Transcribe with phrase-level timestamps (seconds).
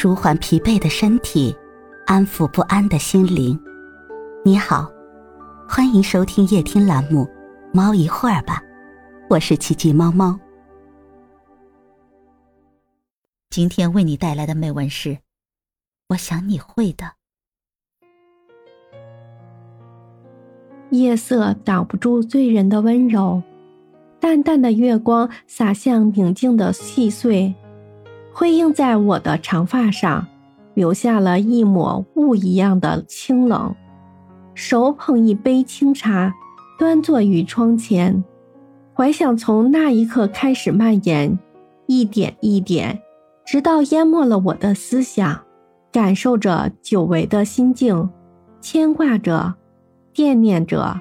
[0.00, 1.52] 舒缓疲惫的身体，
[2.06, 3.58] 安抚不安的心灵。
[4.44, 4.88] 你好，
[5.68, 7.24] 欢迎收听夜听栏目
[7.74, 8.62] 《猫一会儿吧》，
[9.28, 10.38] 我是奇迹猫猫。
[13.50, 15.18] 今天为你带来的美文是：
[16.10, 17.14] 我想你会的。
[20.90, 23.42] 夜色挡不住醉人的温柔，
[24.20, 27.52] 淡淡的月光洒向宁静的细碎。
[28.38, 30.28] 辉映在我的长发上，
[30.74, 33.74] 留下了一抹雾一样的清冷。
[34.54, 36.32] 手捧一杯清茶，
[36.78, 38.22] 端坐于窗前，
[38.94, 41.36] 怀想从那一刻开始蔓延，
[41.88, 43.02] 一点一点，
[43.44, 45.40] 直到淹没了我的思想。
[45.90, 48.08] 感受着久违的心境，
[48.60, 49.56] 牵挂着，
[50.12, 51.00] 惦念着，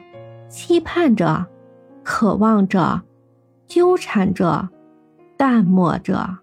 [0.50, 1.46] 期盼着，
[2.02, 3.04] 渴望着，
[3.68, 4.70] 纠缠着，
[5.38, 6.40] 淡漠着。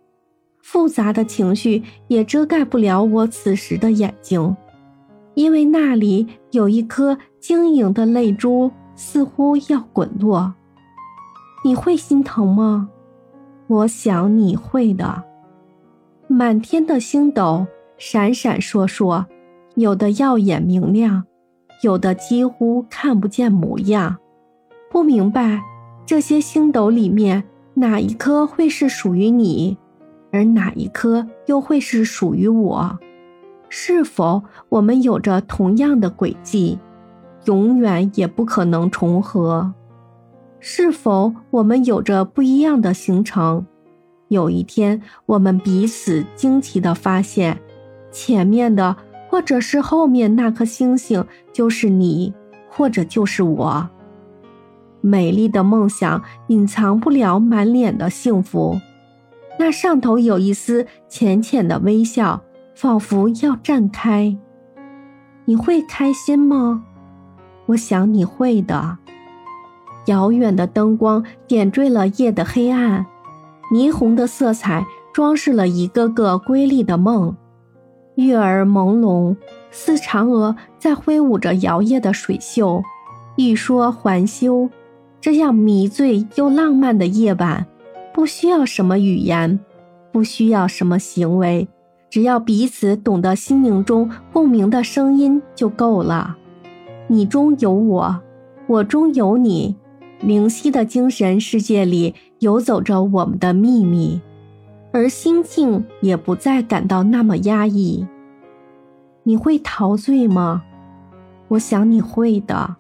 [0.65, 4.57] 复杂的情绪也遮盖不了我此时的眼睛，
[5.35, 10.55] 因为那里有一颗晶莹的泪珠，似乎要滚落。
[11.63, 12.89] 你会心疼吗？
[13.67, 15.23] 我想你会的。
[16.29, 17.67] 满天的星斗
[17.99, 19.27] 闪闪烁烁，
[19.75, 21.25] 有的耀眼明亮，
[21.83, 24.17] 有的几乎看不见模样。
[24.91, 25.61] 不明白，
[26.07, 29.77] 这些星斗里面哪一颗会是属于你？
[30.35, 32.99] 而哪一颗又会是属于我？
[33.69, 36.77] 是否我们有着同样的轨迹，
[37.45, 39.73] 永远也不可能重合？
[40.59, 43.65] 是否我们有着不一样的行程？
[44.27, 47.61] 有一天，我们彼此惊奇地发现，
[48.11, 48.97] 前面的
[49.31, 52.35] 或者是后面那颗星星就是你，
[52.69, 53.89] 或者就是我。
[55.01, 58.81] 美丽的梦想隐藏不了满脸的幸福。
[59.59, 62.43] 那上头有一丝浅浅的微笑，
[62.75, 64.37] 仿佛要绽开。
[65.45, 66.85] 你会开心吗？
[67.67, 68.99] 我想你会的。
[70.07, 73.07] 遥远的灯光点缀了夜的黑暗，
[73.73, 77.35] 霓虹的色彩装饰了一个个瑰丽的梦。
[78.17, 79.37] 月儿朦胧，
[79.71, 82.83] 似嫦娥在挥舞着摇曳的水袖。
[83.37, 84.69] 欲说还休，
[85.21, 87.67] 这样迷醉又浪漫的夜晚。
[88.15, 89.59] 不需要什么语言，
[90.13, 91.67] 不需要什么行为，
[92.09, 96.37] 只要彼此懂得心灵中共鸣的声音就够了。
[97.09, 98.21] 你中有我，
[98.69, 99.75] 我中有你，
[100.21, 104.21] 灵犀的精神世界里游走着我们的秘密，
[104.93, 108.07] 而心境也不再感到那么压抑。
[109.25, 110.63] 你会陶醉吗？
[111.49, 112.77] 我想你会的。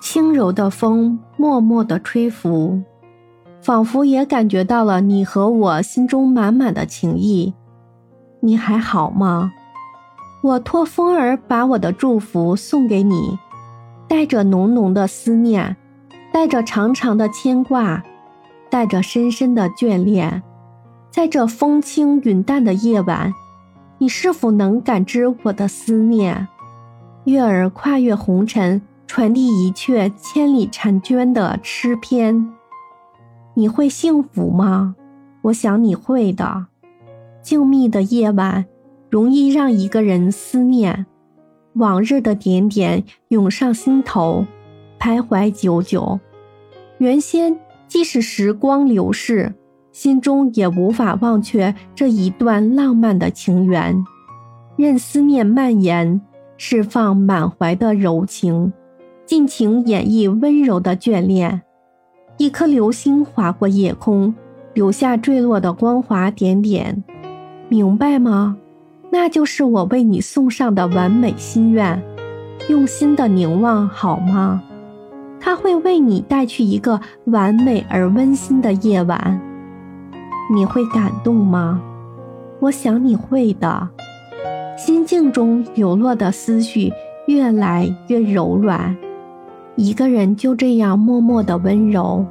[0.00, 2.80] 轻柔的风默默地吹拂。
[3.62, 7.54] 仿佛也感觉到了你和我心中满满的情谊，
[8.40, 9.52] 你还好吗？
[10.42, 13.38] 我托风儿把我的祝福送给你，
[14.08, 15.76] 带着浓浓的思念，
[16.32, 18.02] 带着长长的牵挂，
[18.70, 20.42] 带着深深的眷恋，
[21.10, 23.34] 在这风轻云淡的夜晚，
[23.98, 26.48] 你是否能感知我的思念？
[27.24, 32.50] 月儿跨越红尘，传递一阙千里婵娟的诗篇。
[33.60, 34.96] 你会幸福吗？
[35.42, 36.68] 我想你会的。
[37.42, 38.64] 静谧的夜晚，
[39.10, 41.04] 容易让一个人思念，
[41.74, 44.46] 往日的点点涌上心头，
[44.98, 46.18] 徘徊久久。
[46.96, 47.54] 原先
[47.86, 49.52] 即使时光流逝，
[49.92, 53.94] 心中也无法忘却这一段浪漫的情缘。
[54.78, 56.18] 任思念蔓延，
[56.56, 58.72] 释放满怀的柔情，
[59.26, 61.60] 尽情演绎温柔的眷恋。
[62.40, 64.34] 一颗流星划过夜空，
[64.72, 67.04] 留下坠落的光华点点，
[67.68, 68.56] 明白吗？
[69.10, 72.02] 那就是我为你送上的完美心愿。
[72.70, 74.62] 用心的凝望好吗？
[75.38, 79.38] 它会为你带去一个完美而温馨的夜晚。
[80.50, 81.78] 你会感动吗？
[82.58, 83.86] 我想你会的。
[84.78, 86.90] 心境中流落的思绪
[87.26, 88.96] 越来越柔软。
[89.76, 92.26] 一个人就这样默默的温柔，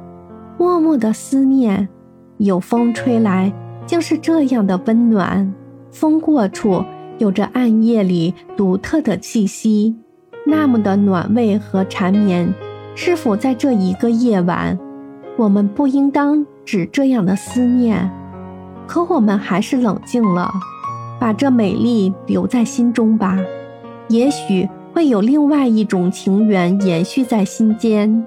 [0.60, 1.88] 默默的思念，
[2.36, 3.50] 有风吹来，
[3.86, 5.50] 竟是这样的温暖。
[5.90, 6.84] 风过处，
[7.16, 9.96] 有着暗夜里独特的气息，
[10.44, 12.52] 那么的暖味和缠绵。
[12.94, 14.78] 是否在这一个夜晚，
[15.38, 18.10] 我们不应当只这样的思念？
[18.86, 20.52] 可我们还是冷静了，
[21.18, 23.38] 把这美丽留在心中吧。
[24.10, 24.68] 也许。
[24.92, 28.26] 会有另外一种情缘延续在心间，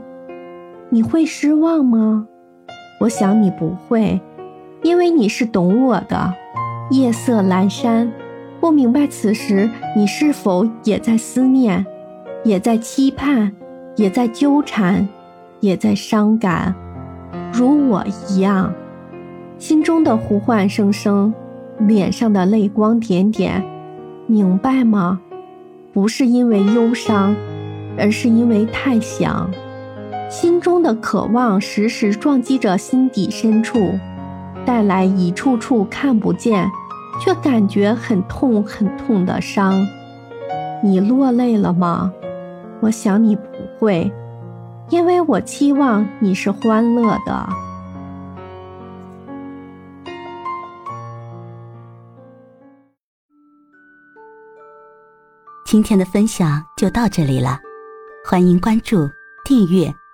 [0.93, 2.27] 你会失望吗？
[2.99, 4.21] 我想你不会，
[4.83, 6.35] 因为你是懂我的。
[6.91, 8.11] 夜色阑珊，
[8.59, 9.67] 不明白此时
[9.97, 11.83] 你是否也在思念，
[12.43, 13.51] 也在期盼，
[13.95, 15.07] 也在纠缠，
[15.61, 16.75] 也在伤感，
[17.51, 18.71] 如我一样，
[19.57, 21.33] 心中的呼唤声声，
[21.79, 23.63] 脸上的泪光点点，
[24.27, 25.19] 明白吗？
[25.91, 27.35] 不是因为忧伤，
[27.97, 29.49] 而是因为太想。
[30.33, 33.77] 心中的渴望时时撞击着心底深处，
[34.65, 36.67] 带来一处处看不见，
[37.21, 39.85] 却感觉很痛很痛的伤。
[40.83, 42.11] 你落泪了吗？
[42.81, 43.43] 我想你不
[43.77, 44.11] 会，
[44.89, 47.47] 因为我期望你是欢乐的。
[55.63, 57.59] 今天的分享就到这里了，
[58.25, 59.07] 欢迎关注、
[59.45, 59.93] 订阅。